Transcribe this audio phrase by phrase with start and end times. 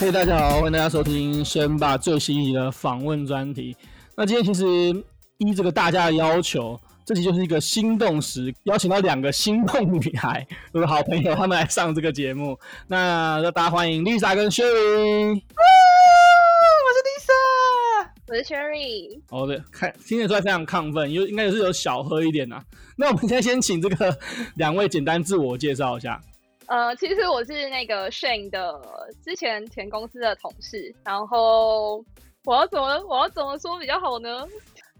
[0.00, 3.76] 嘿，大家好，欢迎大家收听生吧最新一的访问专题。
[4.16, 4.66] 那今天其实
[5.38, 12.58] 依这个大家的要求，这集就是一个心动时，邀请到两个心动女孩，我的好朋友，他们来上这个节目。
[12.88, 15.40] 那让大家欢迎 Lisa 跟 Sherry。
[18.26, 22.64] 我是 Sherry，哦对，看听得出来非常亢奋，有应该也是有小喝一点呐、啊。
[22.96, 24.18] 那我们现在先请这个
[24.56, 26.20] 两位简单自我介绍一下。
[26.66, 28.80] 呃，其实我是那个 Shane 的
[29.24, 32.04] 之前前公司的同事，然后
[32.44, 34.46] 我要怎么我要怎么说比较好呢？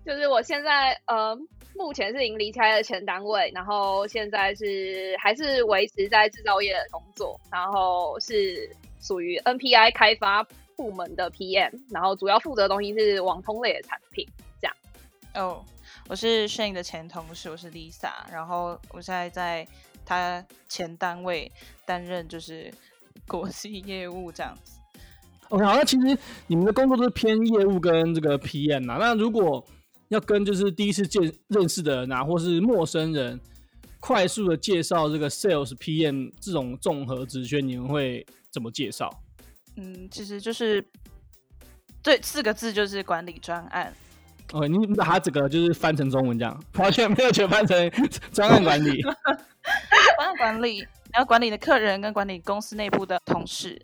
[0.04, 1.36] 就是我现在呃
[1.74, 10.46] 目前是已经离开了前单位，然后现在是还是维持在制造业的工作，然后是属于 NPI 开发。
[10.76, 14.26] 部门的 PM，然后主要负责的东西是网通类的产品，
[14.60, 14.76] 这样。
[15.32, 15.64] 哦
[16.08, 19.64] 我是 Shane 的前同事，我是 Lisa，然后我现在在
[20.04, 21.50] 他前单位
[21.84, 22.72] 担任就是
[23.26, 24.78] 国际业务这样子。
[25.50, 28.96] OK，好，那其实你们的工作都是偏业务跟这个 PM 啊。
[28.98, 29.64] 那如果
[30.08, 33.38] 要跟就是第一次见认识的人啊，或是陌生人，
[34.00, 39.10] 快速的介绍这个 Sales PM 这种综合职缺，你们会怎么介绍？
[39.76, 40.84] 嗯，其实就是
[42.02, 43.92] 对四个字，就是管理专案。
[44.52, 47.90] 哦，你把它整个就是翻成中文这样，完全没有全翻成
[48.32, 49.02] 专案管理。
[50.36, 53.80] 管理，你要管理的客人跟管理公司内部的同事。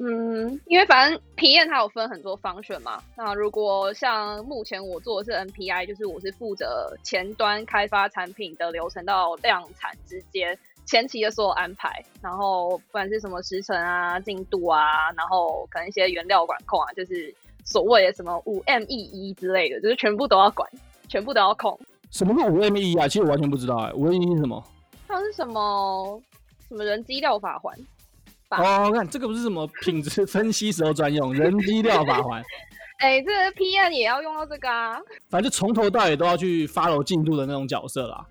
[0.00, 3.02] 嗯，因为反正体验它有分很多方选嘛。
[3.16, 10.56] 那如果像目前我做的是 NPI，就是我是负责前端开发产品的流程到量产之间。
[10.86, 20.66] 前期的所有安排，然后不管是什么时程啊、进度啊，然后可能一些原料管控啊，就是所谓的什么五 M E 一之类的，就是全部都要管，
[21.06, 21.78] 全部都要控。
[22.10, 23.06] 什么是五 M E E 啊？
[23.06, 24.64] 其实我完全不知道哎、欸，五 M E E 是什么？
[25.08, 26.22] 它是什么
[26.68, 27.74] 什么人机料法环？
[28.50, 32.42] 哦，看这个不是什么品质分析时候专用人机料法环。
[33.00, 35.00] 哎、欸，这个 PM 也要用到这个啊。
[35.30, 38.24] 反正就从头到尾都要去 follow 进度的那种角色啦。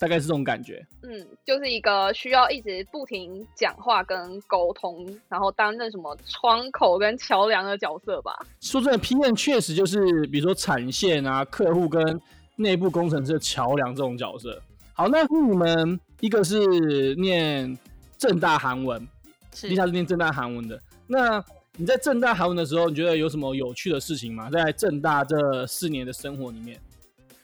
[0.00, 8.34] 大概是这种感觉，嗯，就是一个需要一直不停讲话跟沟通，然后担任什么窗口跟桥梁的角色吧。
[8.60, 12.20] 说真的，PM 确实就是比如说产线啊、客户跟
[12.56, 14.60] 内部工程师的桥梁这种角色。
[14.92, 17.78] 好，那你们一个是念
[18.16, 19.06] 正大韩文，
[19.54, 20.80] 是，Lisa 是念正大韩文的。
[21.06, 21.44] 那
[21.76, 24.48] 你在正大韩文的时候，你觉得有什么有趣的事情吗？
[24.50, 26.80] 在正大这四年的生活里面？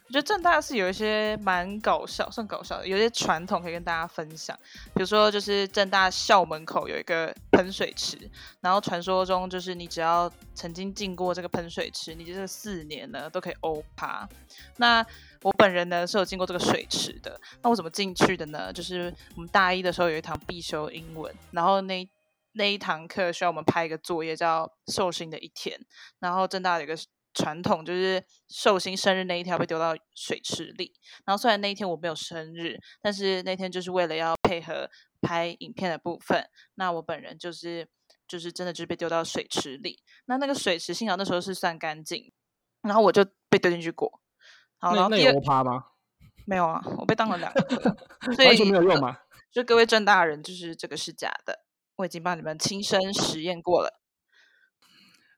[0.06, 4.58] 我觉得正大是有一些蛮搞笑，算搞笑的，有一些传统可以跟大家分享。
[4.94, 8.16] 比如说，就是正大校门口有一个喷水池，
[8.62, 14.26] 然后传说中就是你只要曾经进过这个喷水池，你这四年呢都可以欧趴。
[14.78, 15.04] 那
[15.42, 17.40] 我本人呢是有进过这个水池的。
[17.62, 18.72] 那我怎么进去的呢？
[18.72, 22.08] 就是我们大一的时候有一堂必修英文，然后那
[22.52, 25.80] 那一堂课需要我们拍一个作业，叫寿星的一天。
[26.18, 26.96] 然后正大有个。
[27.32, 30.92] 传统就是寿星生日那一天被丢到水池里，
[31.24, 34.90] 然后虽然那一天我没有生日，但是那天就是为了要配合
[35.20, 37.88] 拍影片的部分，那我本人就是
[38.26, 40.02] 就是真的就是被丢到水池里。
[40.24, 42.32] 那那个水池幸好那时候是算干净，
[42.82, 44.20] 然后我就被丢进去过。
[44.80, 45.84] 好，然后第二那趴吗？
[46.46, 47.62] 没有啊，我被当了两个，
[48.34, 49.18] 所以完全没有用嘛？
[49.52, 51.60] 就各位郑大人，就是这个是假的，
[51.96, 54.00] 我已经帮你们亲身实验过了。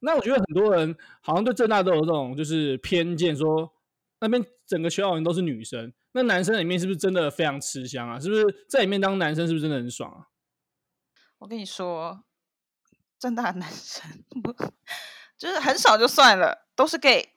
[0.00, 3.72] 那我觉得很多人好像对郑大都有这种就是偏见，说
[4.20, 8.18] 那边整个学校人都是女生，那男生里面是不是真的非常吃香啊？
[8.18, 10.28] 是不是在里面当男生是不是真的很爽啊？
[11.38, 12.24] 我跟你说，
[13.18, 14.52] 郑大男生不
[15.36, 17.31] 就是很少就算了，都是 gay，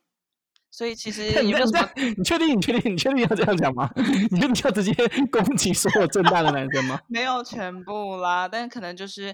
[0.75, 1.90] 所以其实 你没有什么。
[2.18, 2.58] 你确定？
[2.58, 2.94] 你确定？
[2.94, 3.90] 你确定要这样讲吗？
[4.31, 4.94] 你就要直接
[5.31, 7.00] 攻击所有正大的男生吗？
[7.08, 9.34] 没有全部啦，但可能就是。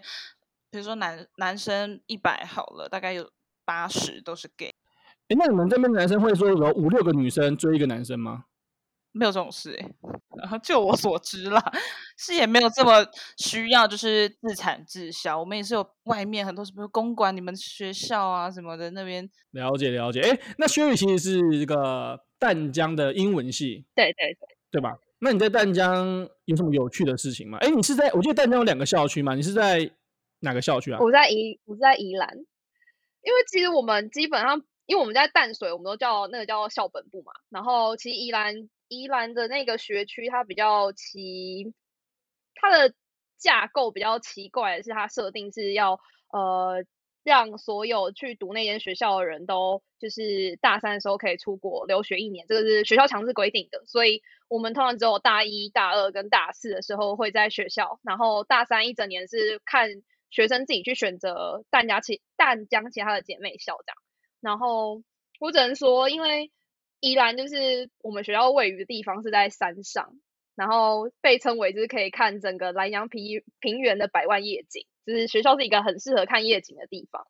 [0.73, 3.29] 比如说男男生一百好了，大概有
[3.65, 4.71] 八十都是 gay。
[5.27, 8.45] 哎，那你们这边男生会说有五六个女生追一个男生吗？
[9.11, 9.95] 没有这种事哎、欸，
[10.37, 11.61] 然后就我所知啦，
[12.17, 13.05] 是也没有这么
[13.37, 15.39] 需要，就是自产自销。
[15.39, 19.29] 我们也是有外面很多什么公馆，你们学校啊什么的那边。
[19.51, 24.97] 了解了解，哎，那薛宇其实是这个淡江的英文系，对对对，对吧？
[25.19, 27.57] 那你在淡江有什么有趣的事情吗？
[27.59, 29.35] 哎，你是在我记得淡江有两个校区嘛？
[29.35, 29.91] 你是在？
[30.43, 30.97] 哪个校区啊？
[30.99, 37.31] 我在宜，我在宜兰，因为其实我们基本上，因为我们在淡水，我们都叫那个叫校本部嘛。
[37.51, 38.55] 然后其实宜兰，
[38.91, 41.73] 宜兰的那个学区，它比较奇，
[42.55, 42.93] 它的
[43.37, 45.99] 架构比较奇怪的是，它设定是要
[46.33, 46.83] 呃
[47.23, 53.83] 让所有去读那间学校的人都就是大三的时候可以出国留学一年，这个是学校强制规定的。
[53.85, 60.03] 所以我们通常只有大一大二跟大四的时候会在学校，然后大三一整年是看。
[60.33, 63.97] 学生自己去选择淡江其淡江其他的姐妹校这样。
[64.39, 65.03] 然后
[65.41, 66.49] 我只能说，因为
[67.01, 70.13] 宜兰就是我们学校位于的地方是在山上，
[70.55, 77.27] 然后被称为就是可以看整个南阳平平原的百万夜景，就是学校是一个很适合看夜景的地方。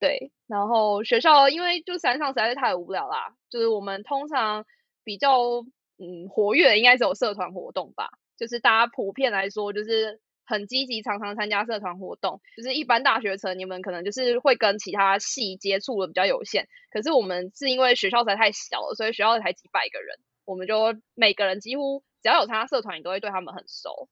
[0.00, 4.66] 对，然后学校因为就山上实在是太无聊啦，就是我们通常
[5.04, 5.64] 比较
[5.98, 10.20] 嗯活跃的应该只有社团活动吧，就是大家普遍来说就是。
[10.48, 12.40] 很积极，常常参加社团活动。
[12.56, 16.66] 就是一般大学城，你们可能就是会跟其他系接触的比较有限。
[16.90, 20.16] 可是我们是因为学校实在太小了，所以学校才几百个人，
[20.46, 24.08] 我们就每个人几乎只要有参加社团，你都会对他们很熟。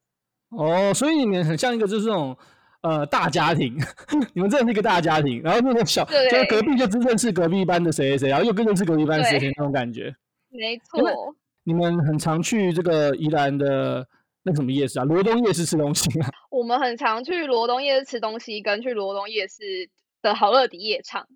[0.50, 2.36] 哦，所以你们很像一个就是这种
[2.82, 3.74] 呃大家庭，
[4.34, 5.40] 你们真的是一个大家庭。
[5.42, 10.14] 然后那种小，就是隔壁就真正是隔壁班的谁谁谁，然后又跟着是隔壁班谁谁那种感觉。
[10.50, 11.34] 没错。
[11.64, 14.06] 你们很常去这个宜兰的。
[14.48, 15.04] 那什么夜市啊？
[15.04, 16.30] 罗东夜市吃东西啊？
[16.50, 19.90] 我们很常去罗东夜市吃东西，跟去罗东夜市
[20.22, 21.26] 的好乐迪夜唱。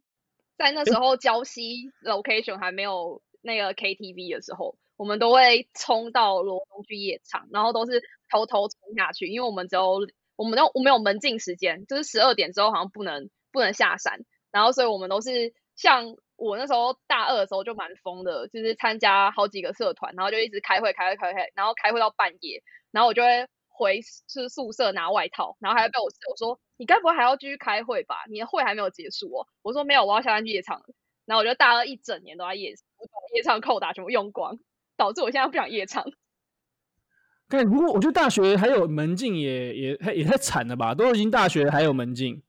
[0.56, 14.20] 在那时候，礁溪 location 还没有那个 KTV 的时候，我们都会冲到罗东去夜唱，然后都是偷偷冲下去，因为我们只有我们都我们有门禁时间，就是十二点之后好像不能不能下山，
[14.52, 16.14] 然后所以我们都是像。
[16.42, 22.62] 我那时候大二的时候就蛮疯的，就是参加好几个社团，然后就一直开会、开会、开会，然后开会到半夜，
[22.92, 28.16] 然后我就会回是宿舍拿外套，然后还要被我室友说：“你该不会还要继续开会吧？
[28.28, 30.82] 你的会还没有结束哦。”我说：“没有，我要下班去夜场。”
[31.26, 32.74] 然后我就大二一整年都在夜，
[33.34, 34.58] 夜场扣打全部用光，
[34.96, 36.04] 导致我现在不想夜场。
[37.48, 40.94] 看，如果我觉得大学还有门禁也也也太惨了吧？
[40.94, 42.42] 都已经大学还有门禁。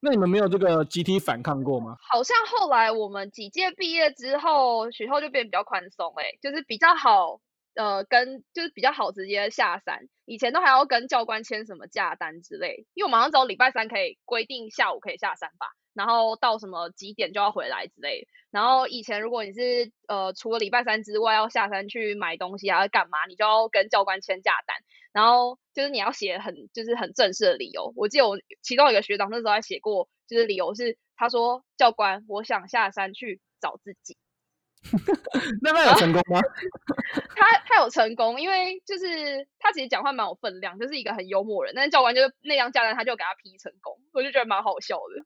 [0.00, 1.96] 那你们没有这个集体反抗过吗？
[2.08, 7.40] 好像后来我们几届毕业之后，学校就变比较宽松，哎，就是比较好，
[7.78, 10.08] 呃，跟就是比较好直接下山。
[10.24, 15.68] 以前都还要跟教官签什么假单之类，因为我们好像只有礼拜三可以规定下午可以下山吧。
[15.94, 18.26] 然后到什么几点就要回来之类。
[18.50, 24.76] 然后以前如果你是呃除了礼拜三之外要下山去买东西还要干嘛，你就要跟教官签假单。
[25.12, 27.92] 然后就是你要写很就是很正式的理由。
[27.94, 34.16] 我记得我其中一个学长那时候还写过，就是理由是他说，教官，我想下山去找自己。
[35.62, 36.40] 那他有成功吗？
[37.36, 41.72] 他他有成功，因为就是他其实讲话蛮有分量，就是一个很幽默人。
[41.74, 45.24] 但是教官就是那张假单他就给他批成功，我就觉得蛮好笑的。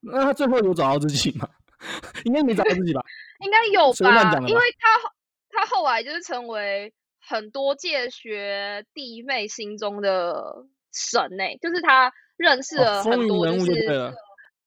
[0.00, 1.48] 那他最后有找到自己吗？
[2.24, 3.02] 应该没找到自己吧？
[3.40, 5.10] 应该有吧，吧因为他
[5.50, 14.14] 他后来就是成为很多届学弟妹心中的神呢、欸，就是他认识了很多、就是，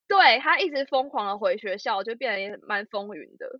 [0.07, 3.59] 对他一直疯狂的回学校，就变得也蛮风云的。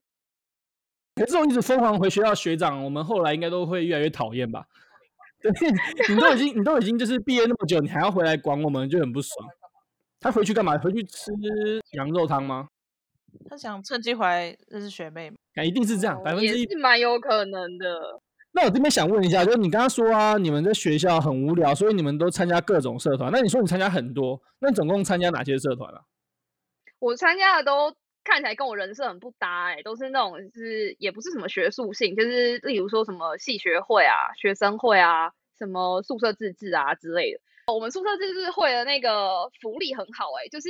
[1.20, 4.66] 可是这种一直疯狂回学校学长，我们后来应该都会越来越讨厌吧？
[5.42, 5.52] 对，
[6.08, 9.50] 你都已经 你都已经就是毕业那么久，你还要回来管我们，就很不爽。
[10.22, 10.78] 他回去干嘛？
[10.78, 11.34] 回去吃
[11.92, 12.70] 羊肉汤吗？
[13.50, 15.36] 他想趁机回来认识学妹嘛？
[15.56, 18.22] 啊，一定是这样，百分之一是蛮有可能的。
[18.54, 23.30] 那我这边想问一下，就是你刚刚说啊，你们在学校很无聊，所以你们都参加各种社团。
[23.32, 26.02] 那你说你参加很多，那你总共参加哪些社团啊？
[27.00, 27.96] 我参加的都
[28.30, 37.40] 看起来跟我人设很不搭，哎，都是那种是也不是什么学术性，就是例如说什么系学会啊、学生会啊、什么宿舍自治啊之类的。
[37.74, 40.70] 我们宿舍自治会的那个福利很好哎、就是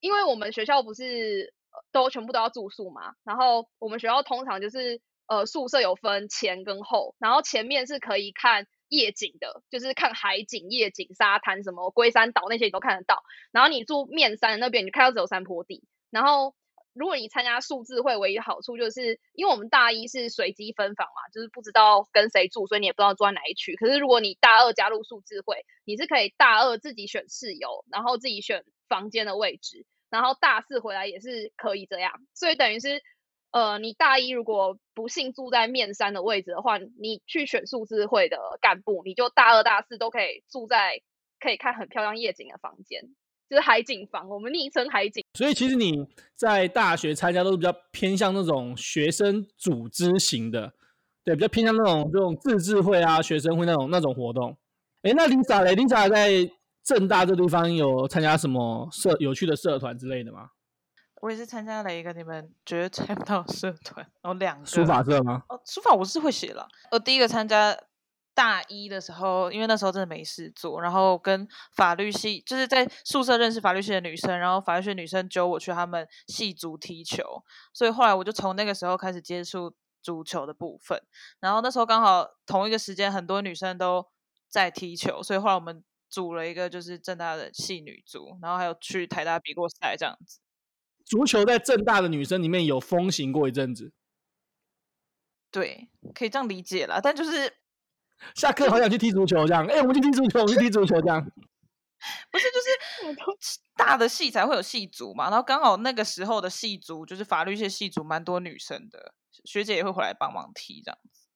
[0.00, 1.54] 因为我们学校不是
[1.92, 16.54] 都全部都要住宿嘛，然后我们学校通常就是呃宿舍有分前跟后，然后前面是可以看夜景的，就是看海景、夜景、沙滩什么龟山岛那些你都看得到，然后你住面山那边，你看到只有山坡地，然后。
[16.98, 23.76] 如果你参加数字会，唯一的好处就是，因为我们大一是随机分房嘛，就是不知道跟谁住，所以你也不知道住在哪一区。
[23.76, 32.12] 可是如果你大二加入数字会，你是可以大二自己选室友，然后自己选房间的位置，然后大四回来也是可以这样。
[32.34, 33.00] 所以等于是，
[33.52, 41.00] 呃，你大一如果不幸住在面山的位置的话，你去选数字会的干部，你就大二大四都可以住在
[41.38, 43.14] 可以看很漂亮夜景的房间。
[43.48, 45.24] 就是海景房，我们昵称海景。
[45.34, 50.72] 所以其实你在大学参加都是比较偏向那种学生组织型的，
[51.24, 54.56] 对，比较偏向那种这种自治会啊、学生会那种那种活动。
[55.02, 56.50] 哎，那 Lisa 嘞？Lisa 在
[56.84, 60.50] 政大这地方有参加什么社有趣的社团之类的吗？
[61.22, 65.42] 我也是参加了一个你们绝对猜不到的社团，然后两个书法社吗？
[65.48, 66.68] 哦，书法我是会写了。
[66.90, 67.76] 我第一个参加。
[68.38, 77.42] 大一的时候，因为那时候真的没事做，然后跟法律系就是在宿舍认识法律系的女生，然后法律系的女生揪我去他们系足踢球，
[77.74, 81.02] 所以后来我就从那个时候开始接触足球的部分。
[81.40, 84.06] 然后那时候刚好同一个时间，很多女生都
[84.48, 90.38] 在踢球，所以后来我们组了一个就是正大的系女足，然后还有去台大比过赛这样子。
[91.04, 93.92] 足球在正大的女生里面有风行过一阵子，
[95.50, 97.00] 对，可以这样理解啦。
[97.02, 97.57] 但就是
[98.34, 101.24] 下课好想去踢足球这样，哎、欸，我们去踢足球，我们去踢足球这样。
[102.30, 111.26] 不是，就是大的系才会有系组嘛，然后刚好那个时候的系组就是法律系系组蛮多女生的，学姐也会回来帮忙踢这样子。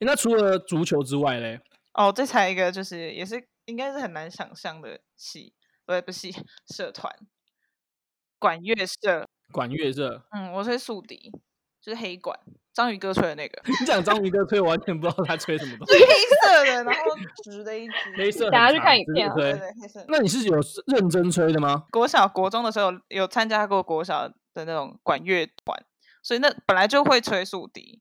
[0.00, 1.60] 欸、那除了足球之外嘞？
[1.94, 5.54] 哦，这才一个就是也是应该是很难想象的系，
[5.86, 6.28] 不是不是
[6.74, 7.10] 社团，
[8.38, 9.26] 管乐社。
[9.52, 10.26] 管乐社。
[10.32, 11.32] 嗯，我吹竖笛，
[11.86, 12.36] 就是黑管，
[12.72, 13.62] 章鱼哥吹的那个。
[13.80, 15.94] 你讲章鱼哥吹，我完全不知道他吹什么东 西。
[15.94, 16.04] 黑
[16.42, 17.00] 色的，然后
[17.44, 17.92] 直的一支。
[18.18, 18.50] 黑色。
[18.50, 19.32] 等下去看影片。
[19.34, 20.04] 对对，黑色。
[20.08, 20.56] 那你是有
[20.88, 21.84] 认真吹的吗？
[21.92, 25.80] 国小、国中的时候有参加过国小的那种管乐团，
[26.24, 28.00] 所以那本来就会吹竖笛。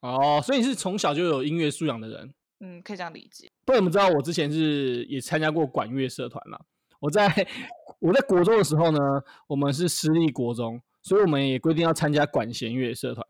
[0.00, 3.52] 哦，所以你是从小就有音乐素养的人，嗯，可以这样理解。
[3.66, 6.58] 不然我们知道，我之前是也参加过管乐社团啦。
[7.00, 7.26] 我在
[8.00, 8.98] 我在国中的时候呢，
[9.46, 13.24] 我们是私立国中，所以我们也规定要参加管弦乐社团。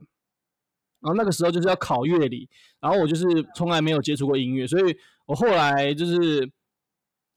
[1.01, 2.49] 然后那个时候就是要考乐理，
[2.81, 6.51] 然后我就是从来没有接触过音乐，所以我后来就是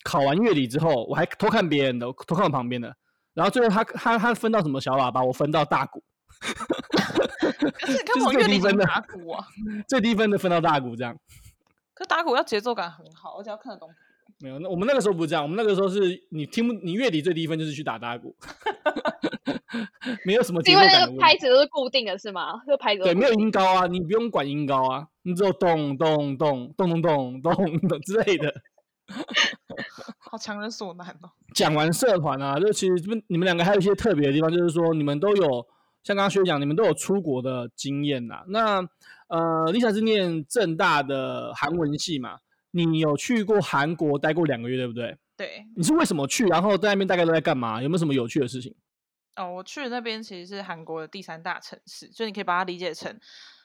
[0.05, 2.95] 考完乐理之后，我还偷看别人的，偷看我旁边的，
[3.33, 6.01] 然后最后他他他分到什么小喇叭，我分到大鼓。
[6.39, 9.45] 可是看我乐理分的打鼓啊，
[9.85, 11.17] 最低分的分到大鼓这样。
[11.93, 13.89] 可打鼓要节奏感很好，而且要看得懂。
[14.39, 18.35] 没有，那我们那个时候不这样，我们那个时候是你听不，你月底最低分就是去打打鼓，
[20.25, 20.61] 没有什么。
[20.63, 22.61] 因为那个拍子都是固定的，是吗？
[22.67, 28.53] 就拍子对，没有音高啊，你不用管音高啊，你只有咚咚咚咚咚咚咚之类的，
[30.19, 31.31] 好强人所难哦。
[31.55, 32.93] 讲完社团啊，就其实
[33.27, 35.45] 你们两个还有一些特别的地方，就是说你们都有
[36.03, 38.43] 像刚刚学长，你们都有出国的经验呐。
[38.49, 38.87] 那
[39.29, 42.37] 呃，Lisa 是念正大的韩文系嘛？
[42.85, 45.17] 你有去过韩国待过两个月，对不对？
[45.35, 45.65] 对。
[45.75, 46.45] 你是为什么去？
[46.47, 47.81] 然后在那边大概都在干嘛？
[47.81, 48.75] 有没有什么有趣的事情？
[49.35, 53.19] 哦，我去的那边其实是韩国的第三大城市，所以你可以把它理解成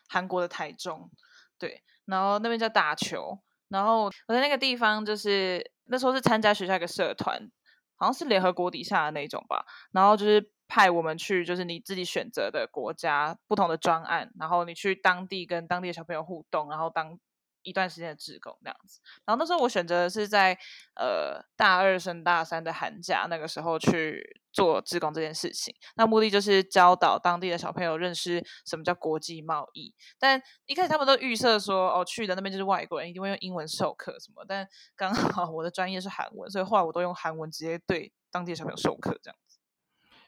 [0.09, 1.11] 韩国的台中。
[1.59, 1.83] 对。
[2.07, 3.39] 然后那边叫打球。
[3.69, 7.51] 然后我在那个地方，就是那时候是参加学校一个社团，
[7.97, 9.65] 好像是联合国底下的那种吧。
[9.93, 10.51] 然后就是。
[10.75, 17.19] 派我们去，就是你自己选择的国家，不同的专案，然后你去当地跟当地的小朋友互动，然后当
[17.63, 19.01] 一段时间的志工这样子。
[19.25, 20.57] 然后那时候我选择的是在
[20.95, 25.75] 呃大二升大三的寒假那个时候去做志工这件事情。
[25.97, 29.95] 那目的就是教导当地的小朋友认识什么叫国际贸易。
[30.19, 34.45] 但一开始他们都预设说，哦，去的那边就是外国人，一定会用英文授课什么。
[34.47, 34.67] 但
[34.97, 39.59] 刚好我的专业是韩文，所以后来我都用韩文直接对当地的小朋友授课这样子。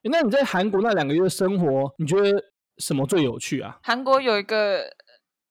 [0.03, 3.79] 那你在韩国那两个月生活，你觉得什么最有趣啊？
[3.83, 4.85] 韩国有一个，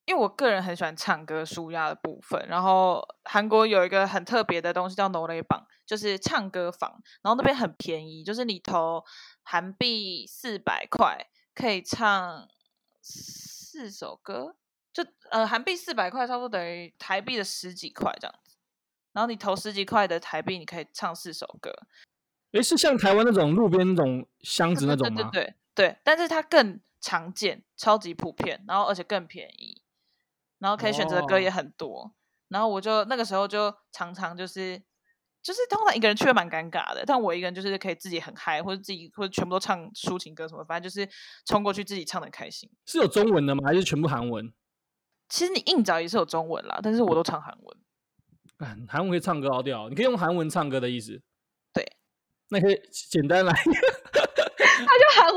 [0.05, 7.01] 因为我个人很喜欢唱歌舒压的部分，然后韩国有一个很特别的东西叫 “Noi 榜”，就是唱歌房。
[7.21, 9.03] 然后那边很便宜，就是你投
[9.43, 12.47] 韩币四百块可以唱
[13.01, 14.55] 四首歌，
[14.91, 18.57] 就呃韩币四百块差不多等于台币的十几块这样子。
[19.13, 21.71] 然后你投十几块的台币，你可以唱四首歌。
[22.51, 25.29] 诶，是像台湾那种路边那种箱子那种吗？
[25.31, 29.72] 对对对对，但是它更常见，超级普遍，然后而且更便宜。
[30.63, 32.03] 然后可以选择的歌也很多。
[32.03, 32.11] 哦、
[32.47, 34.81] 然后我就那个时候就常常就是
[35.41, 41.07] 就是通常一个人去会蛮尴尬的，但我一个人就是可以自己很嗨，或者自己或者全部都唱抒情歌什么，反正就是
[41.45, 42.69] 冲过去自己唱的开心。
[42.85, 43.63] 是有中文的吗？
[43.65, 44.53] 还是全部韩文？
[45.27, 47.77] 其实你硬找也是有中文啦，但是我都唱韩文。
[48.59, 51.21] 嗯，韩文可以唱歌好屌，你可以用韩文唱歌的意思。
[51.73, 51.83] 对
[52.49, 52.79] 那可以
[53.09, 53.53] 简单来，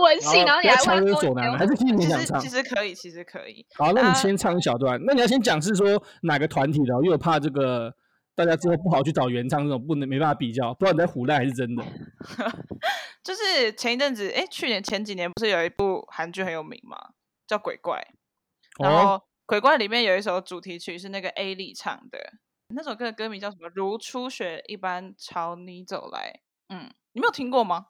[0.00, 2.40] 文戏，然后你还问说，还是其实你想唱？
[2.40, 3.66] 其实可以，其实可以。
[3.74, 5.00] 好，那你先唱一小段。
[5.04, 7.94] 那你要先讲是说哪个团体的，因为我怕这个
[8.34, 11.84] 大家之后不好去找原唱，这种不能没办法比较，不知道你在唬赖还是真的。
[13.22, 16.96] 就是前一阵子，哎，去年前几年不是有一部韩剧很有名吗？
[17.46, 17.96] 叫《鬼怪》，
[18.84, 19.14] 然后
[19.46, 22.18] 《鬼怪》里面有一首主题曲是那个 A 里唱的，
[22.74, 23.68] 那首歌的歌名叫什么？
[23.74, 26.40] 如初雪一般朝你走来。
[26.68, 26.90] 嗯。
[27.12, 27.86] 你没有听过吗？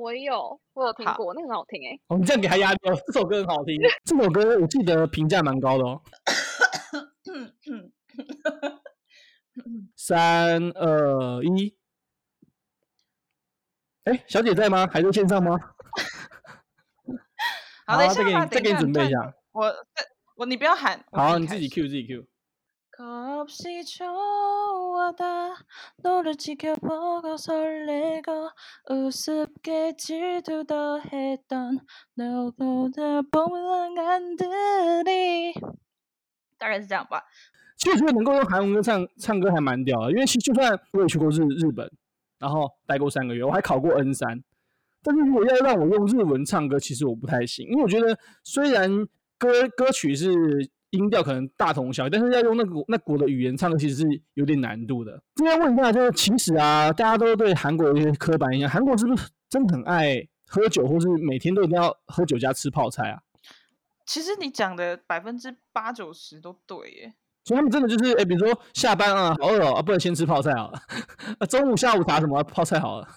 [0.00, 2.00] 我有，我有听过，那个很好听哎、欸。
[2.08, 3.76] 哦，你这样给他压掉，这首歌很好听。
[4.04, 6.00] 这首歌我记得评价蛮高的哦。
[9.94, 11.76] 三二一，
[14.04, 14.88] 哎，小姐在吗？
[14.90, 15.54] 还在线上吗？
[17.86, 19.34] 好，等一下，再给你，再给你准备一下。
[19.52, 19.70] 我，
[20.36, 21.04] 我，你不要喊。
[21.12, 22.26] 好，你自己 Q，自己 Q。
[36.58, 37.22] 大概是这样吧。
[37.78, 41.90] 其实我觉得能够用韩文歌唱唱歌还蛮屌的，因为其实就算我也去过日日本，
[42.38, 44.44] 然后待过三个月，我还考过 N 三，
[45.02, 49.06] 但是如果要让我用日文唱歌，其实我不太行，因为我觉得虽然
[49.38, 55.22] 歌歌曲是音调可能大同小异，但是要用那个那国的语言唱歌，其实是有点难度的。
[55.36, 63.20] 今天问一下，就是其实啊，大家都对韩国有一些刻板印象，韩国是不是真的很爱喝酒，或是每天都一定要喝酒加吃泡菜啊？
[64.04, 70.82] 其实你讲的百分之八九十都对耶，所以他们真的就是，哎、欸，比如说下班啊，好饿哦，啊，不能先吃泡菜好了，
[71.38, 73.08] 啊，中午下午茶什么泡菜好了，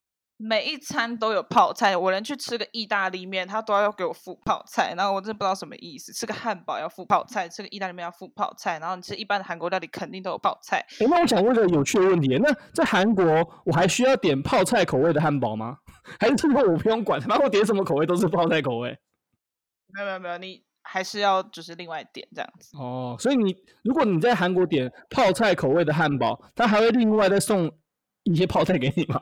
[0.46, 10.78] 每一餐都有泡菜，我连去吃个意大利面，他都要给我付泡菜，然后我真的不知道什么意思，吃个汉堡要付泡菜，吃个意大利面要付泡菜，然后你吃一般的韩国料理肯定都有泡菜。
[11.00, 13.24] 哎、欸，那我想问一个有趣的问题，那在韩国
[13.66, 15.78] 我还需要点泡菜口味的汉堡吗？
[16.20, 18.98] 还是之后我不用管，然后我点什么口味都是泡菜口味？
[19.94, 20.64] 没有没有没有你。
[20.86, 27.72] 还是要就是另外点这样子哦，所以你如果你在韩国点泡菜口味的汉堡，他还会另外再送
[28.24, 29.22] 一些泡菜给你吗？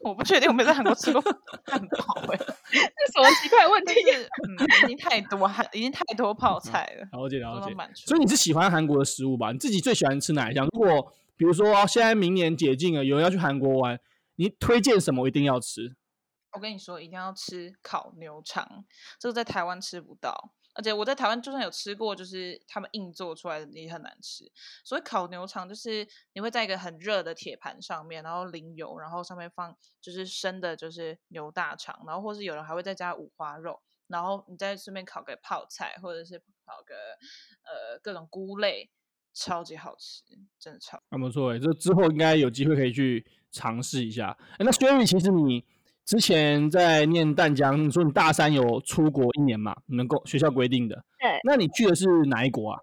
[0.00, 1.20] 我不确定，我没在韩国吃过
[1.66, 3.94] 汉堡哎，这什么奇怪问题？
[4.48, 7.20] 嗯，已经太多，已经太多泡菜了。
[7.20, 7.74] 了解了解。
[8.06, 9.52] 所以你是喜欢韩国的食物吧？
[9.52, 10.66] 你自己最喜欢吃哪一项？
[10.72, 13.98] 如果比如说现在明年解禁了，有人要去韩国玩，
[14.36, 15.96] 你推荐什么一定要吃？
[16.52, 18.84] 我跟你说，一定要吃烤牛肠，
[19.20, 24.48] 这个在台湾吃不到，而且我在台湾就算有吃过，就是他们硬做出来的也很难吃。
[24.84, 36.94] 所以烤牛肠就是你会在一个很热的铁盘上面，然后淋油，然后上面放就是生的，就是牛大肠，然后或是有人还会再加五花肉，然后你再顺便烤个泡菜，或者是烤个
[37.64, 38.88] 呃各种菇类，
[39.34, 40.22] 超级好吃，
[40.60, 41.02] 真的超。
[41.10, 44.38] 还不错哎，这之后应该有机会可以去尝试一下。
[44.52, 45.66] 哎，那薛瑞其实你。
[46.08, 49.76] 之前在念淡江，你说你大三有出国一年嘛？
[49.84, 50.96] 你们公学校规定的。
[51.20, 51.38] 对。
[51.44, 52.80] 那你去的是哪一国啊？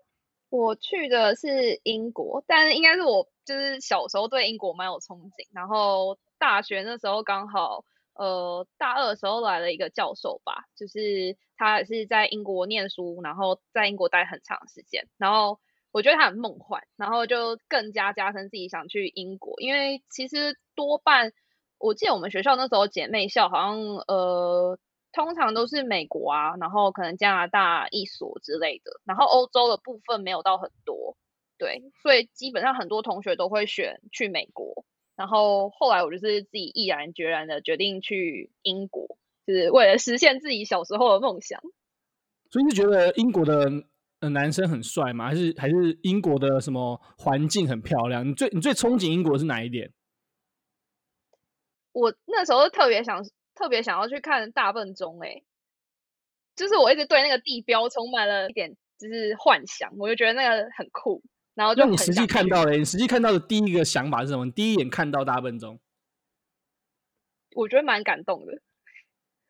[0.49, 15.59] 我去的是英国，但应该是我就是小时候对英国蛮有憧憬，然后大学那时候刚好呃大二的时候来了一个教授吧，就是他也是在英国念书，然后在英国待很长时间，然后
[15.91, 21.33] 我觉得他很梦幻，然后就更加加深自己想去英国，因为其实多半。
[21.77, 24.77] 我记得我们学校那时候姐妹校好像呃，
[25.11, 31.15] 通常都是美国啊，然后可能加拿大一所之类的，然后欧洲的部分没有到很多，
[31.57, 34.85] 对，所以基本上很多同学都会选去美国，
[35.15, 41.61] 然后后来我就是自己毅然决然的决定去英国，就是为了实现自己小时候的梦想。
[42.51, 43.69] 所以你是觉得英国的
[44.21, 45.27] 呃男生很帅吗？
[45.27, 48.27] 还是还是英国的什么环境很漂亮？
[48.27, 49.91] 你最你最憧憬英国是哪一点？
[51.95, 53.23] 我那时候特别想，
[53.55, 55.41] 特别想要去看大笨钟，哎，
[56.53, 64.43] 就是我一直对那个地标充满了一点就是幻想，我就觉得那个很酷，然后就你实际看到的，你实际看到的第一个想法是什么？
[64.43, 65.79] 你第一眼看到大笨钟，
[67.55, 68.59] 我觉得蛮感动的，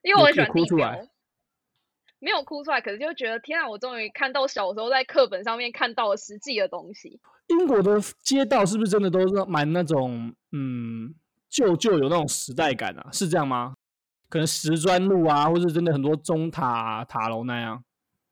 [0.03, 1.07] 因为我很喜欢地标，
[2.19, 7.19] 没有哭出来，可是就觉得天啊，我终于看到小时候在课本上面看到的实际的东西。
[7.47, 11.15] 英国的街道是不是真的都是蛮那种嗯？
[11.55, 13.73] 旧旧有那种时代感啊，是这样吗？
[14.27, 17.81] 可能石砖路啊，或是真的很多钟塔啊、塔楼那样。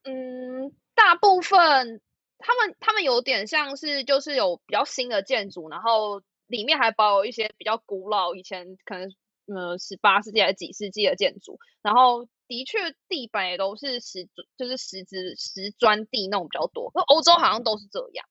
[0.04, 2.02] 嗯，大部分
[2.40, 9.10] 他们他们有点像是就是有比较新的建筑，然后里面还保有一些比较古老，以前可能
[9.46, 11.58] 呃十八世纪还是几世纪的建筑。
[11.82, 16.92] 然后的确地板也都是石，就是石子石砖地那种比较多。
[16.94, 18.26] 那欧洲好像都是这样。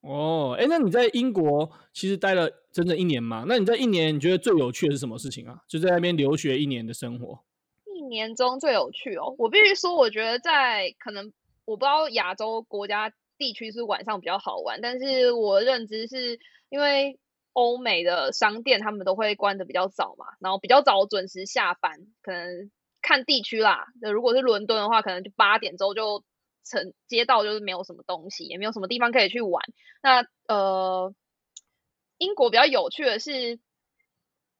[0.00, 3.44] 哦，哎，那你在英国其实待了整整一年嘛？
[3.46, 5.62] 那你在一年，你觉得最有趣的是什么事情啊？
[5.68, 7.38] 就在那边留学一年的生活。
[7.94, 11.32] 一年中最有趣哦，我必须说，我觉得在可能
[11.64, 16.38] 我不知道亚洲国家地区是晚上比较好玩，但是我认知是
[16.70, 17.18] 因为
[17.52, 22.70] 欧美的商店他们都会关得比较早嘛，然后比较早准时下班，可能
[23.02, 23.86] 看地区啦。
[24.00, 26.24] 那如果是伦敦的话，可能就八点之后就。
[26.64, 29.60] 城街道就是没有什么东西，也没有什么地方可以去玩。
[30.00, 31.12] 那呃，
[32.22, 33.58] 英国比较有趣的是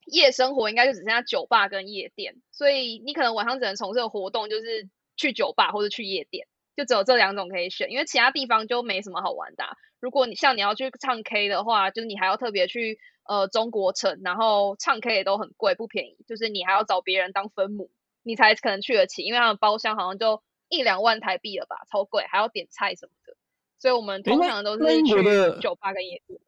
[0.05, 2.41] 夜生活，应该就只剩下酒吧跟夜店。
[2.51, 9.77] 所以你可能晚上只能从事的活动就是去酒吧或者去夜店，就只有这两种可以选，因为其他地方就没什么好玩的啊。
[9.99, 16.17] 如果你像你要去唱 K 的话，就是你还要特别去呃中国城，然后唱 K 也都很贵，不便宜。
[16.27, 17.89] 就是你还要找别人当分母，
[18.23, 20.41] 你才可能去得起，因为他们包厢好像就。
[20.69, 23.35] 一两万台币了吧，超贵，还要点菜什么的，
[23.77, 26.39] 所以我们通常都是去酒吧跟夜店。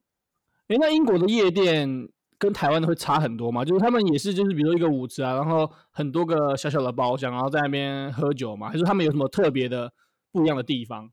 [0.67, 3.63] 哎，那英国的夜店跟台湾的会差很多吗？
[3.63, 9.93] 就是他们也是，就是比如一个舞池啊，然后很多个小小的包厢，然后在那边喝酒嘛，还是他们有什么特别的
[10.31, 11.11] 不一样的地方？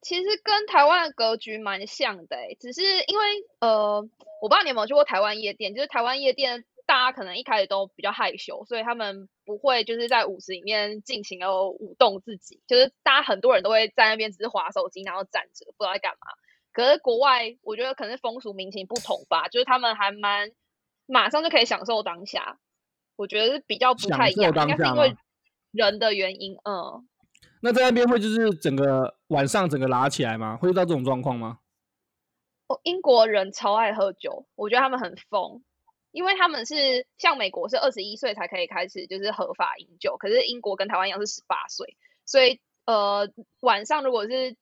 [0.00, 3.24] 其实跟台湾的格局蛮像的，欸，只是因为
[3.60, 4.00] 呃，
[4.40, 16.28] 我不知道你有没有去过台湾夜店，就是台湾夜店大家可能一开始都比较害羞，所以他们不会就是在舞池里面尽情的舞动自己，就是大家很多人都会在那边只是滑手机，然后站着不知道在干嘛。
[16.72, 20.50] 可是国外我觉得可能是风俗民情不同吧，就是他们还蛮
[21.06, 22.58] 马上就可以享受当下，
[23.16, 25.16] 我觉得是比较不太一样，应该是因为
[25.72, 27.06] 人的原因，嗯。
[27.60, 30.56] 那在那边会就是整个晚上整个拉起来吗？
[30.56, 31.58] 会遇到这种状况吗？
[32.68, 35.64] 哦，英国人超爱喝酒，我觉得他们很疯，
[36.12, 43.28] 因为他们是像美国是二十一岁才可以开始就是合法饮酒，可是英国跟台湾一样是十八岁，所以呃
[43.60, 44.54] 晚上如果是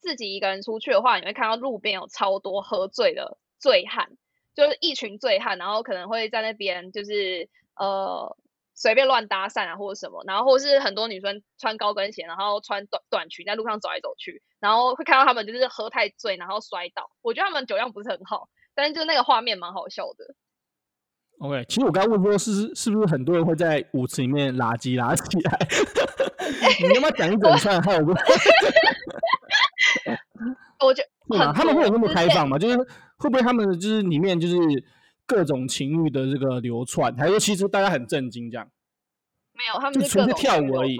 [0.00, 4.10] 自己一个人出去的话，你会看到路边有超多喝醉的醉汉，
[4.54, 8.36] 就是一群醉汉，然后可能会在那边就是呃。
[8.72, 17.10] 随便乱搭讪啊，或者什么，然后或是很多女生穿高跟鞋，然后穿短短裙在路上走来走去，然后会看到他们就是喝太醉，然后摔倒。
[17.20, 20.34] 我觉得他们酒量不是很好，但是就那个画面蛮好笑的。
[21.40, 25.58] OK，其实我刚刚问说是是不是很多人会在舞池里面拉鸡拉起来？
[26.80, 27.82] 你要不要讲一整串？
[27.82, 28.14] 还有个，
[30.86, 32.56] 我觉得他们会有那么开放吗？
[32.58, 32.76] 就是
[33.16, 34.56] 会不会他们就是里面就是。
[35.26, 38.68] 各种情欲的这个流窜，还是其实大家很震惊这样？
[39.52, 40.96] 没有，他们就纯粹跳舞而已。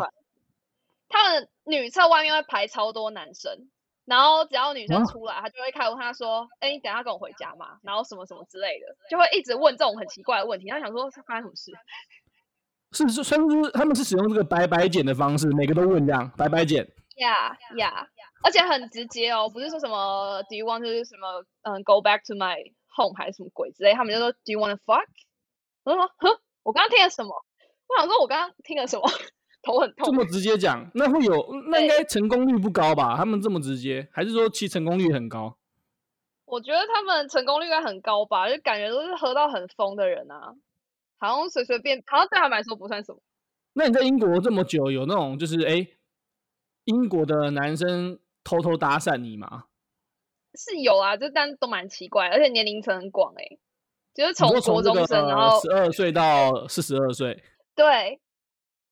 [1.09, 3.67] 他们女厕外面会排超多男生，
[4.11, 10.69] 然后只要女生出来，啊、他就会开始问他说：“哎、欸，你等下跟我回家吗？”然后什么什么之类的，就会一直问这种很奇怪的问题。
[10.69, 11.73] 他想说发生什么事？
[12.91, 16.85] 是是，甚至他们是使用这个白白剪的方式，每个都问这样百百检。
[17.19, 18.07] 呀呀，
[18.43, 22.73] 而且很直接哦，不是说什么 “Do you want to 什么嗯 go back to my”。
[22.93, 25.07] home 还是什么鬼之类，他们就说 Do you want to fuck？
[25.85, 26.29] 我说哼，
[26.65, 27.31] 我刚刚听了什么？
[27.87, 29.09] 我想说，我刚刚听了什么？
[29.65, 30.07] 头很痛。
[30.07, 31.35] 这么直接讲，那会有？
[31.71, 33.17] 那应该成功率不高吧？
[33.17, 35.57] 他们这么直接，还是说其成功率很高？
[36.47, 40.55] 我觉得他们成功率应该很高吧，就感觉都是喝到很疯的人啊，
[41.19, 43.21] 好像随随便，好像对他们来说不算什么。
[43.75, 45.87] 那你在英国这么久，有那种就是哎，
[46.85, 49.67] 英国的男生偷偷搭讪你吗？
[50.55, 53.59] 是有啊，就但都蛮奇怪，而且年龄层很广哎，
[54.13, 57.45] 就是从国中生，然后十二岁到四十二岁，
[57.77, 58.21] 对，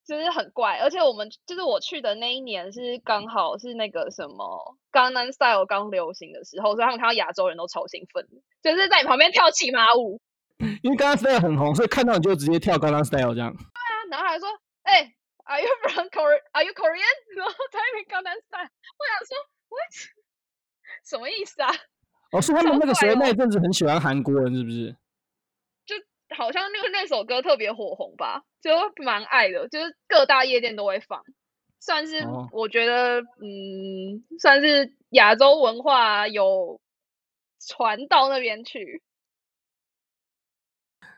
[0.09, 0.79] 就是很怪。
[0.79, 8.27] 而且我们就是我去的那一年是刚好是那个什么江南 style 刚流行的时候，所以他们看到亚洲人都超兴奋，
[8.63, 10.21] 就是在你旁边跳骑马舞。
[10.83, 13.55] 因为江南 style 很红，所以看到你就直接跳江南 style 这样。
[13.55, 14.49] 对啊，然后还说，
[14.83, 17.19] 哎、欸，Are you from Korea？Are you Korean？
[17.37, 19.37] 然后在那边江南 style，我想说
[19.69, 19.93] ，What？
[21.05, 21.71] 什么意思啊？
[22.33, 24.97] 哦，是他们那个时候那一阵子很喜欢韩国人，是不是？
[25.87, 25.95] 就
[26.37, 28.71] 好像那个那首歌特别火红吧，就
[29.05, 31.23] 蛮爱的，就是各大夜店都会放，
[31.81, 36.81] 算是我觉得，哦、嗯，算是亚洲文化有
[37.61, 39.03] 传到那边去。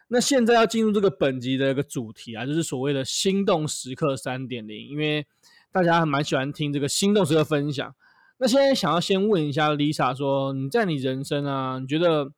[0.08, 5.24] 那现在要进入这个本集的一个主题啊，就是所谓的心动时刻三点零，因为
[5.70, 7.94] 大家还蛮喜欢听这个心动时刻分享。
[8.38, 12.32] 那现在想要先问一下 Lisa，说你在你人生啊，你觉得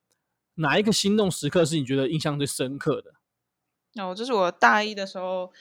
[0.55, 3.13] 哪一个心动时刻是你觉得印象最深刻的？
[3.99, 5.51] 哦，这是我大一的时候，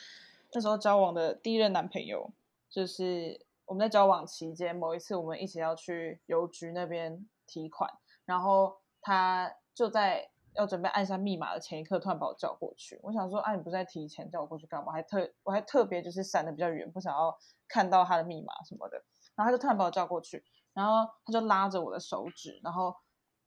[0.55, 2.31] 那时候交往的第一任男朋友，
[2.71, 7.91] 就是我们在交往期间，某一次我们一起要去邮局那边提款，
[8.25, 12.99] 然后他就在要准备按下密码的前一刻，突然把我叫过去。
[13.03, 14.93] 我想说，啊，你不是在提前叫我过去干嘛？
[14.93, 17.37] 还特我还特别就是闪的比较远，不想要
[17.69, 18.97] 看到他的密码什么的。
[19.35, 20.43] 然后他就突然把我叫过去，
[20.73, 22.95] 然后他就拉着我的手指，然后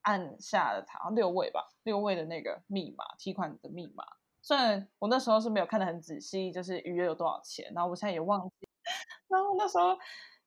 [0.02, 4.06] 按下了他六位吧，六位的那个密码，提款的密码。
[4.46, 8.68] 虽然我那时候是没有看得很仔细，就是预约有多少钱，然后我现在也忘记，
[9.28, 9.98] 然后那时候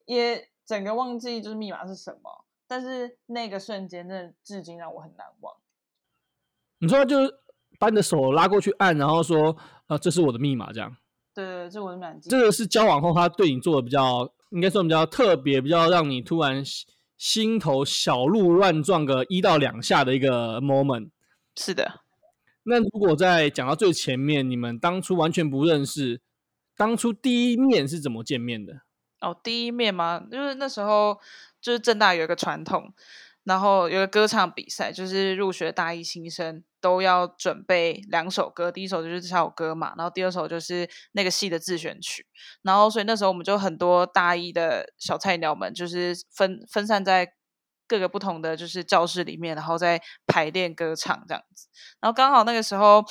[0.07, 5.53] 也整个忘记就是密码是什么，但是那个瞬间真的至今让我很难忘。
[6.79, 7.35] 你说就是
[7.81, 9.57] 把你的手拉过去按，然后说
[9.89, 10.97] ：“呃，这是我的密码。”这样。
[11.35, 12.15] 对对，这是我的密码。
[12.21, 14.33] 这个是交往后他对你做的比较。
[14.51, 16.65] 应该说比较特别，比较让你突然
[17.19, 21.11] 心头小鹿乱撞个一到两下的一个 moment。
[21.55, 22.01] 是的。
[22.65, 26.21] 那如果在讲到最前面，你们当初完全不认识，
[26.77, 28.83] 当初第一面是怎么见面的？
[29.21, 30.27] 哦，第一面吗？
[30.31, 31.19] 就是那时候
[31.61, 32.93] 就是正大有一个传统，
[33.45, 36.65] 然后有个歌唱比赛，就是入学大一新生。
[36.81, 42.25] 都要准备两首歌，第一首就是这首歌嘛，然后第二首就是那个戏的自选曲，
[42.63, 47.33] 然后所以那时候我们就很多大一的小菜鸟们，就是分分散在
[47.89, 51.67] 各个不同的就是教室里面，然后在排练歌唱这样子。
[52.01, 53.05] 然后刚好那个时候，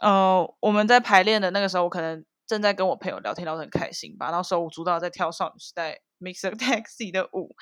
[0.00, 7.54] 呃，我们在排练的那个时候，我可能正在跟我朋友聊天，聊得很开心吧，然后手舞足蹈在跳少女时代 Mixer Taxi 的舞，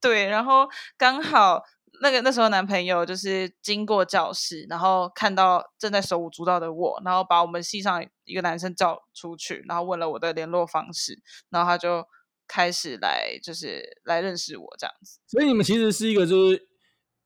[0.00, 1.62] 对，然后刚好
[2.02, 12.06] 那个那时候男朋友就是经过教室，然后看到正在手舞足蹈的我，然后把我们系上一个男生叫出去，然后问了我的联络方式，然后他就
[12.46, 15.20] 开始来就是来认识我这样子。
[15.26, 16.68] 所以你们其实是一个就是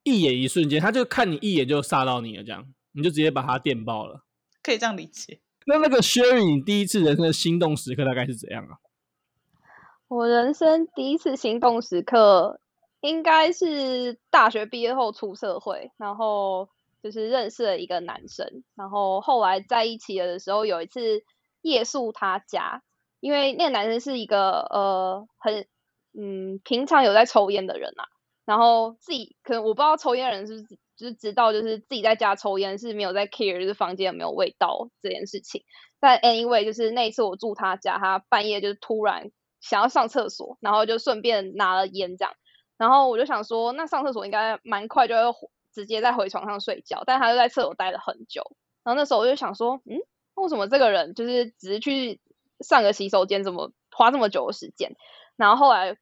[0.03, 4.25] 一眼一瞬间，他就看你一眼就杀到你了，这样你就直接把他电爆了，
[4.63, 5.41] 可以这样理解。
[5.67, 8.79] 那那个 Sherry，你第一次人生的心动时刻大概是怎样啊？
[10.09, 12.61] 我人生第一次心动时刻，
[13.01, 16.69] 应该是大学毕业后出社会，然后
[17.03, 21.23] 就是认识了一个男生，然后后来在一起了的时候，有一次
[21.61, 22.83] 夜宿他家，
[23.21, 25.67] 因为那个男生是一个呃很
[26.19, 28.09] 嗯平常有在抽烟的人啊，
[28.45, 35.65] 然后自己可能我不知道抽烟人是不是就是知道就是自己在家抽烟是没有在 care 就是房间有没有味道这件事情，
[36.01, 39.31] 但 anyway 就是那一次我住他家，他半夜就是突然。
[39.63, 42.33] 想要上厕所，然后就顺便拿了烟这样，
[42.79, 45.21] 然后我就想说，那上厕所应该蛮快就会
[45.71, 48.43] 直接再回床上睡觉，但他就在厕所待了很久，
[48.83, 50.01] 然后那时候我就想说，嗯，
[50.37, 52.23] 为什么这个人就是只是去
[52.61, 54.97] 上个洗手间，怎么花这么久的时间？
[55.37, 55.97] 然后后来，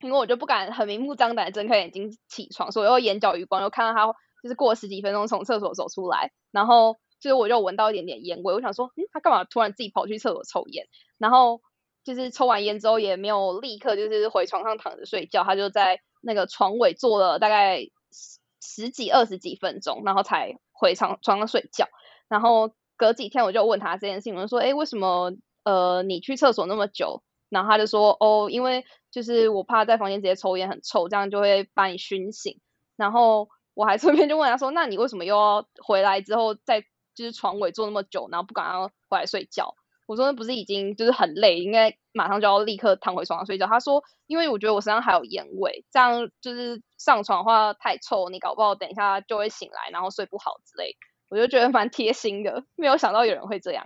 [0.00, 10.86] 因为我就不敢很明目张胆睁开眼睛起床，所以我眼角余光又看到他就是过了十几分钟从厕所走出来，然后就是我就闻到一点点烟味，我想说，嗯，他干嘛突然自己跑去厕所抽烟？
[11.18, 11.60] 然后。
[12.04, 17.80] 就是抽完烟之后也没有立刻就是回床上躺着睡觉，他就在那个床尾坐了大概
[18.12, 18.38] 十
[18.84, 21.88] 十几二十几分钟，然后才回床床上睡觉。
[22.28, 25.32] 然后隔几天我就问他这件事情，我就说：“哎，为什么
[25.66, 32.58] 呃你去厕所那么久？”然后他就说：“哦，因为就是我怕在房间直接抽烟很臭，这样就会把你熏醒。”
[32.96, 36.80] 然后我还顺便就问他说：“那你为什么又要回来之后在
[37.14, 39.74] 就是床尾坐那么久，然后不敢要回来睡觉？”
[40.06, 43.66] 我说那不是已经就是很累，应该马上就要立刻躺回床上睡觉。
[43.66, 50.94] 他说，因为我觉得我身上还有烟味，这样就是上床的话太臭，你搞不好等一下就会醒来，然后睡不好之类。
[51.28, 53.84] 我就觉得蛮贴心的，没有想到有人会这样。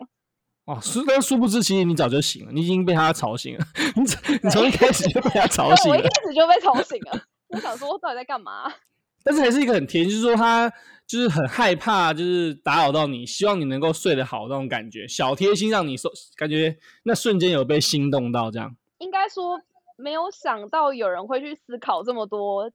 [0.70, 3.64] 哦，殊但殊不知，其实你早就醒了，你已经被他吵醒了。
[3.96, 5.98] 你你从一开始就被他吵醒了。
[5.98, 7.20] 我一开始就被吵醒了。
[7.50, 8.72] 我想说，我到底在干嘛？
[9.24, 10.72] 但是还是一个很甜，就是说他
[11.08, 18.76] 就是很害怕，就是打扰到你，希望你能够睡得好那种感觉，小贴心让你说感觉那瞬间有被心动到这样。
[18.98, 19.60] 应该说
[19.96, 22.70] 没有想到有人会去思考这么多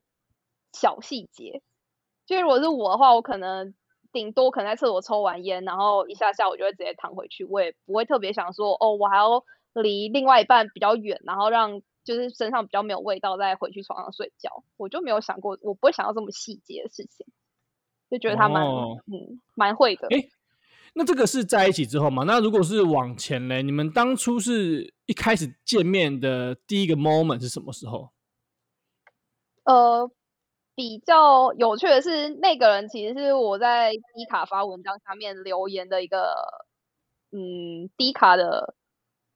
[0.73, 1.62] 小细节。
[2.25, 3.73] 就如果是我的话，我可能
[4.15, 11.82] 顶多可能在厕所抽完烟，然后一下下我就会直接躺回去，我也不会特别想说哦，我还要离另外一半比较远，然后让。
[12.06, 17.25] 就是身上比较没有味道，再回去床上睡觉，我就没有想过，我不会想到这么细节的事情，
[18.12, 20.08] 就觉得他蛮、哦、嗯蛮会的。
[20.10, 20.30] 诶，
[20.93, 22.23] 那这个是在一起之后嘛？
[22.23, 28.12] 那如果是往前嘞，你们当初是一开始见面的第一个 moment 是什么时候？
[29.63, 30.08] 呃，
[30.75, 36.35] 比较有趣的是，那个人其实是我在低卡发文章下面留言的一个
[37.31, 38.75] 嗯低卡的。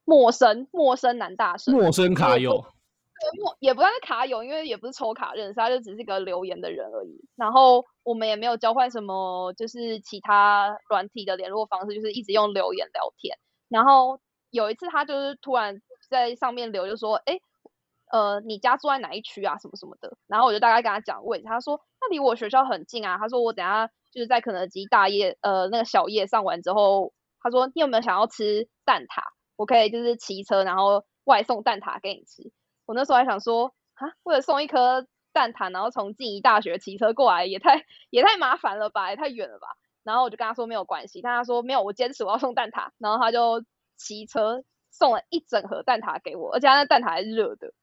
[0.06, 7.24] 陌生陌生男大生，陌生卡友，对，陌也不算是卡友，因为也不是抽卡认识，他就只是一个留言的人而已。
[7.36, 13.38] 然后我们也没有交换什么，就是其他软体的联络方式，就是一直用留言聊天。
[13.68, 17.40] 然后有一次他就是突然在上面留，就说：“哎，
[18.10, 19.58] 呃，你家住在哪一区啊？
[19.58, 29.22] 什么什么的。”然后我就大概跟他讲位置，他说：“那离我学校很近啊。”他说：“我等下就是在肯德基大夜，呃，那个小夜上完之后，他说你有没有想要吃蛋挞？”
[29.58, 32.52] 我可以就是骑车，然后外送蛋挞给你吃。
[32.86, 39.68] 我那时候还想说，啊，为了送一颗蛋挞，然后从静宜大学骑车过来，也太也太麻烦了吧，也太远了吧。
[40.04, 42.90] 然后我就跟他说没有关系，但他说没有，我坚持我要送蛋挞。
[42.98, 43.64] 然后他就
[43.98, 47.74] 骑车送了一整盒蛋挞给我，而且他那蛋挞还热的。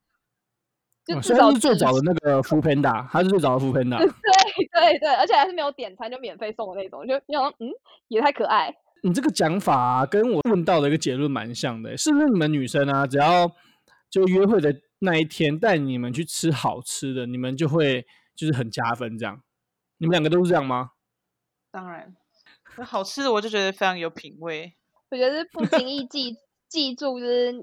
[1.07, 3.97] 就至少是最早的那个 foodpanda， 他是最早的 foodpanda。
[3.97, 7.69] 对对对，而且还是没有点餐就免费送的那种，就你想说，嗯，
[8.09, 8.75] 也太可爱。
[9.03, 13.49] 你这个讲法啊，跟我问到的一个结论蛮像的，是不是你们女生啊，只要
[14.09, 19.41] 就约会的那一天带你们去吃好吃的，你们就会就是很加分这样？
[19.99, 20.91] 你们两个都是这样吗？
[21.71, 22.15] 当然，
[22.83, 24.73] 好吃的我就觉得非常有品味。
[25.09, 26.35] 我觉得是不经意记
[26.67, 27.53] 记住，就是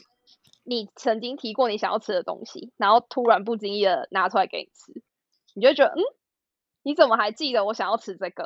[0.65, 5.03] 你曾经提过你想要吃的东西，然后突然不经意的拿出来给你吃，
[5.55, 6.03] 你就觉得嗯，
[6.83, 8.45] 你怎么还记得我想要吃这个？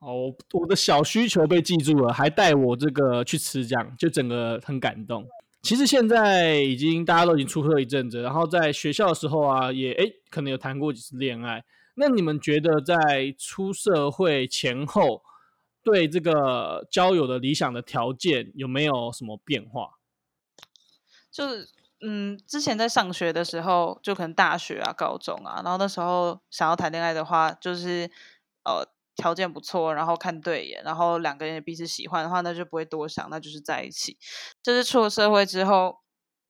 [0.00, 5.26] 哦，我的小需求被记住了，还带我这个去吃，这样就整个很感动。
[5.62, 11.64] 其实现在已经大家都已经出课一阵子，然后在学校的时候啊，也诶可能有谈过几次恋爱。
[11.96, 15.20] 那你们觉得在出社会前后，
[15.82, 19.97] 对这个交友的理想的条件有没有什么变化？
[21.38, 21.68] 就是
[22.00, 28.10] 嗯，之前在上学的时候，就可能大学啊、高中啊，然后那时候想要谈恋爱的话，就是
[28.64, 34.18] 呃条件不错，然后看对眼，然后两个人也彼此喜欢的话，那就不会多想，那就是在一起。
[34.64, 36.00] 就是出了社会之后，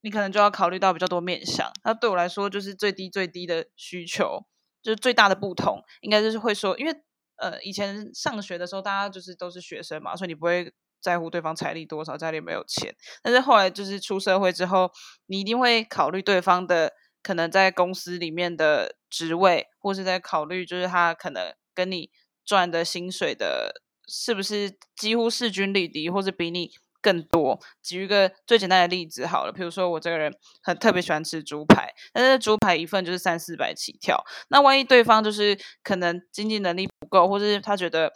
[0.01, 1.71] 你可能就要考虑到比较多面向。
[1.85, 4.47] 那对我来说，就是最低最低的需求，
[4.83, 6.95] 就是最大的不同，应该就是会说，因为
[7.37, 10.73] 呃以前上学的时候，大家就是都是学生嘛，所以你不会。
[11.01, 12.95] 在乎对方财力多少，家里没有钱。
[13.23, 14.91] 但是后来就是出社会之后，
[15.27, 22.11] 你一定会考虑对方的可能在公司里面的职位，或是在考虑就是他可能跟你
[22.45, 27.61] 赚的薪水的，是不是几乎势均力敌，或是比你更多。
[27.83, 34.25] 举一个最简单的例子好了，比如说我这个人很特别喜欢吃猪排，但是猪排一份就是三四百起跳。
[34.49, 38.13] 那万一对方就是可能经济能力不够，或是他觉得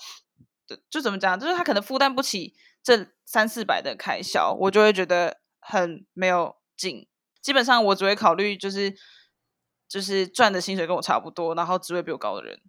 [0.67, 2.55] 就就怎么讲，就是他可能负担不起。
[2.83, 7.07] 这三四百的开销，我就会觉得很没有劲。
[7.41, 8.95] 基本上，我只会考虑就是
[9.89, 12.61] 就是赚的薪水跟我差不多，然后职位比我高的人。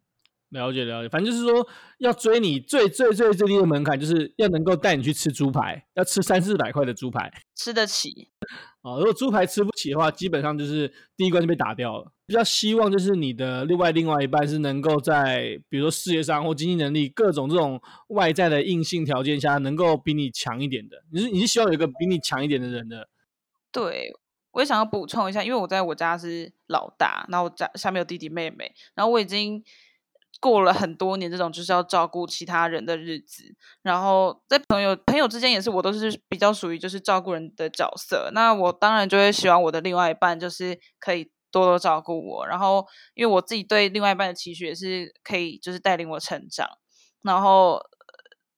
[0.54, 8.30] 了解了解，反正就是说，要追你最最最最低的门槛，就是要能够带你去吃猪排，要吃三四百块的猪排，吃得起。
[8.84, 12.12] 啊，如果猪排吃不起的话，基本上就是第一关就被打掉了。
[12.26, 21.04] 比较希望就是你的另外另外一半是能够在比如说事业上或经济能力各种这种外在的硬性条件下，能够比你强一点的。
[21.12, 23.10] 你是你是希望有一个比你强一点的人的。
[23.72, 24.14] 对，
[24.52, 29.64] 我也想要补充一下，因为我在我家是老大，然后我家下面有弟弟妹妹，然后我已经。
[30.44, 38.30] 过了很多年，这种就是要照顾其他人的日子，然后在朋友朋友之间也是，我都是比较属于就是照顾人的角色。
[38.34, 46.68] 那我当然就会希望我的另外一半就是可以多多照顾我，然后因为我自己对另外一半的期许也是可以就是带领我成长。
[47.22, 47.80] 然后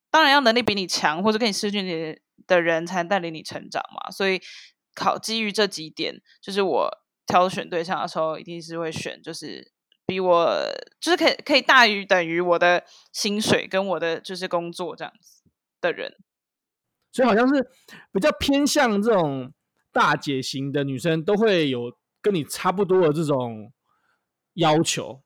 [0.09, 2.17] 当然要能力比你强或者跟你失去你
[2.47, 4.09] 的人才能带领你成长嘛。
[4.09, 4.41] 所以
[4.95, 6.89] 考基于这几点，就是我
[7.27, 9.74] 挑选对象的时候一定是会选就是。
[10.07, 10.61] 比我
[10.99, 15.41] 就是可以可以大于等于我的薪水跟我的就是工作这样子
[15.81, 16.15] 的人，
[17.11, 17.71] 所以好像是
[18.13, 19.51] 比较偏向这种
[19.91, 21.91] 大姐型的女生，都会有
[22.21, 23.73] 跟你差不多的这种
[24.53, 25.23] 要求，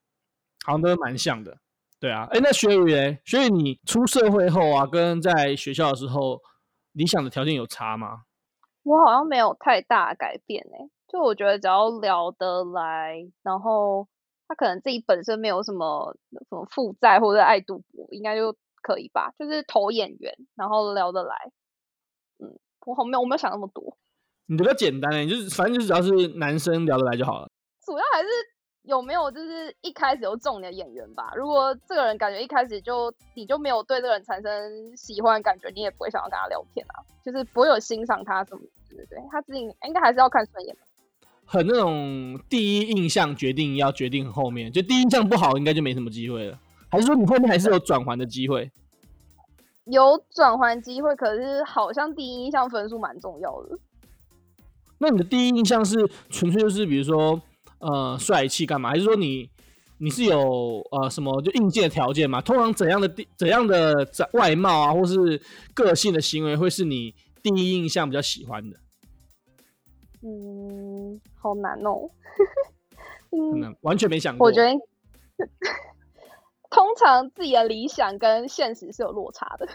[0.65, 1.57] 好像都蛮像的。
[1.99, 6.39] 对啊，哎，那学宇嘞，学宇你出社会后啊，跟在学校的时候
[6.93, 8.21] 理想的条件有差吗？
[8.83, 14.07] 我好像没有太大改变哎、欸，就我觉得只要聊得来，然后。
[14.49, 19.31] 他可能自己本身没有什么什么负债或者爱赌博，应该就可以吧？
[19.37, 21.35] 就是投演员，然后聊得来。
[22.39, 23.95] 嗯，我好没有我没有想那么多。
[24.47, 27.47] 你比较简单诶，就是反正就是只要是男生聊得来就好了。
[27.85, 28.27] 主要还是
[28.81, 31.31] 有没有就是一开始就中你的演员吧。
[31.35, 37.05] 如果这个人感觉一开始就你就没有对这个人产生喜欢的感觉，你也不会想要跟他聊天啊。
[37.23, 39.19] 就是不会有欣赏他什么，对不对？
[39.29, 40.81] 他自己应该还是要看顺眼的。
[41.51, 46.59] 很那种第一印象决定要决定后面，就第一印象不好，应该就没什么机会了。
[46.89, 48.71] 还是说你后面还是有转圜的机会？
[49.85, 53.79] 有转圜机会，可是好像第一印象分数蛮重要的。
[54.99, 55.95] 那你的第一印象是
[56.29, 57.41] 纯粹就是比如说
[57.79, 58.91] 呃帅气干嘛？
[58.91, 59.49] 还是说你
[59.97, 62.39] 你是有呃什么就硬件的条件嘛？
[62.39, 65.41] 通常怎样的怎样的外貌啊，或是
[65.73, 68.77] 个性的行为会是你第一印象比较喜欢的？
[70.21, 72.09] 嗯，好难哦。
[73.31, 74.47] 嗯，完全没想过。
[74.47, 74.73] 我觉得，
[76.69, 79.67] 通常自己的理想跟现实是有落差的。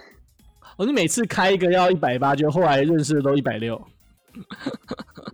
[0.76, 3.80] 哦，你每次开一个要一百八，就后来认识的都一百六，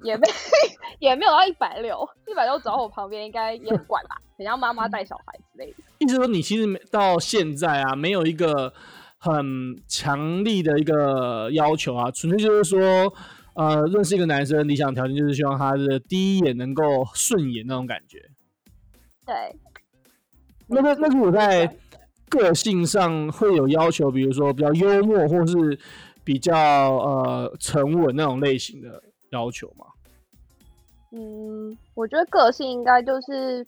[0.03, 0.29] 也没
[1.01, 4.20] 也没有到一百六，一百六走到我旁边应该也很怪吧？
[4.37, 5.83] 很像妈妈带小孩之类的。
[5.99, 8.73] 意思说，你其实到现在啊，没有一个
[9.18, 13.12] 很强力的一个要求啊，纯粹就是说。
[13.61, 18.18] 呃，认识一个男生，理想条件就是希望他的第一眼能够顺眼那种感觉。
[19.27, 19.55] 对。
[20.66, 21.77] 那那那是我在
[22.31, 25.79] 个性上会有要求，比如说比较幽默，或是
[26.25, 29.85] 比较呃沉稳那种类型的要求吗？
[31.13, 33.67] 嗯，我觉得个性应该就是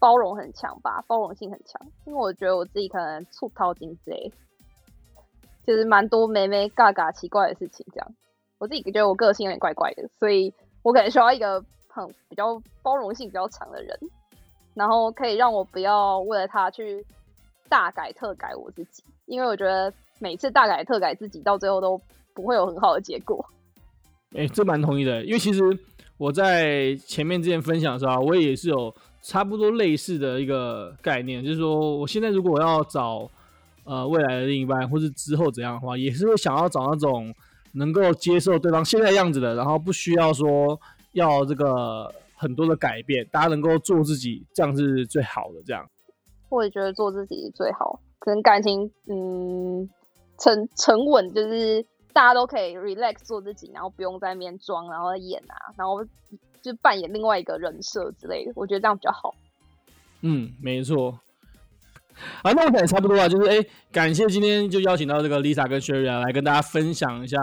[0.00, 1.80] 包容很强吧，包容性很强。
[2.04, 4.32] 因为我觉得我自己可能粗套金之类，
[5.64, 8.14] 就是蛮多眉眉嘎嘎奇怪的事情这样。
[8.58, 10.52] 我自己觉得我个性有点怪怪的，所以
[10.82, 13.96] 我可能需要一个很比较包容性比较强的人，
[14.74, 17.04] 然后可以让我不要为了他去
[17.68, 22.00] 大改特改我自己，因为我觉得每次大改特改自己到最后都
[22.34, 23.44] 不会有很好的结果。
[24.36, 25.62] 哎、这蛮同意的，因为其实
[26.16, 28.92] 我在前面之前分享的时候，我也是有
[29.22, 33.30] 差不多类似的一个概念，就是说我现在如果我要找
[33.84, 37.32] 呃未来的另一半，或是之后怎样的话，也是会想要找那种。
[37.72, 40.80] 能够接受对方现在样子的，然后不需要说
[41.12, 45.62] 要这个很多的改变，大家能够做自己，这样是最好的。
[45.66, 45.88] 这样，
[46.48, 48.00] 我也觉得做自己最好。
[48.18, 49.88] 可能感情，嗯，
[50.38, 56.04] 沉沉稳，就是大家都可以 relax 做自己，然后不用在面装，然后演啊，然后
[56.60, 58.52] 就扮演另外一个人设之类的。
[58.56, 59.34] 我觉得这样比较好。
[60.22, 61.20] 嗯，没错。
[62.42, 67.38] 好，那我们也差不多啊，就是哎、欸，感谢今天就邀请到这个 Lisa 跟 Sherry 来跟大家分享一下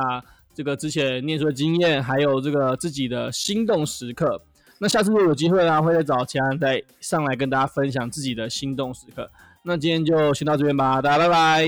[0.53, 4.41] 这个之前念书的经验，还有这个自己的心动时刻。
[4.79, 9.29] 那下次如果有机会呢，会再找其他人再上来跟大家分享自己的心动时刻。
[9.63, 11.63] 那今天就先到这边吧，大家拜拜。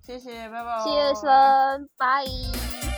[0.00, 0.78] 谢谢，拜拜。
[0.84, 1.26] 谢谢，
[1.96, 2.91] 拜。